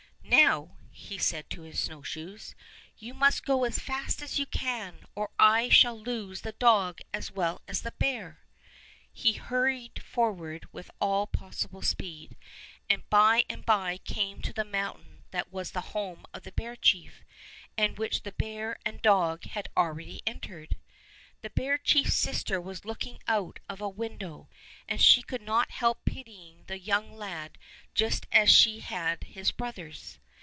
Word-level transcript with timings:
"Now," 0.23 0.77
he 0.91 1.17
said 1.17 1.49
to 1.49 1.63
his 1.63 1.77
snowshoes, 1.77 2.55
must 3.01 3.43
go 3.45 3.65
as 3.65 3.79
fast 3.79 4.21
as 4.21 4.39
you 4.39 4.45
can, 4.45 4.99
or 5.13 5.29
I 5.37 5.67
shall 5.67 5.99
lose 5.99 6.41
the 6.41 6.53
dog 6.53 7.01
as 7.13 7.29
well 7.31 7.61
as 7.67 7.81
the 7.81 7.91
bear." 7.91 8.39
He 9.11 9.33
hurried 9.33 10.01
forward 10.01 10.69
with 10.71 10.89
all 11.01 11.27
possible 11.27 11.81
speed, 11.81 12.37
and 12.89 13.07
by 13.09 13.43
and 13.49 13.65
by 13.65 13.97
came 13.97 14.41
to 14.43 14.53
the 14.53 14.63
mountain 14.63 15.25
that 15.31 15.51
was 15.51 15.71
the 15.71 15.81
home 15.81 16.25
of 16.33 16.43
the 16.43 16.53
bear 16.53 16.77
chief, 16.77 17.25
and 17.77 17.97
which 17.97 18.21
the 18.23 18.31
bear 18.31 18.77
and 18.85 19.01
dog 19.01 19.43
had 19.47 19.67
already 19.75 20.21
entered. 20.25 20.77
The 21.41 21.49
bear 21.49 21.77
chief's 21.77 22.13
sister 22.13 22.61
was 22.61 22.85
looking 22.85 23.19
out 23.27 23.59
of 23.67 23.81
a 23.81 23.89
win 23.89 24.17
dow, 24.19 24.47
and 24.87 25.01
she 25.01 25.21
could 25.23 25.41
not 25.41 25.71
help 25.71 26.05
pitying 26.05 26.63
the 26.67 26.79
young 26.79 27.17
lad 27.17 27.57
just 27.93 28.25
as 28.31 28.49
she 28.49 28.79
had 28.79 29.25
his 29.25 29.51
brothers. 29.51 30.19